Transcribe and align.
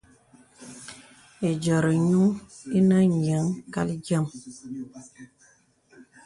Ediórī 1.49 1.97
gnūŋ 2.03 2.27
inə 2.77 2.97
nīəŋ 3.11 3.45
kal 3.73 3.89
yēm. 4.05 4.25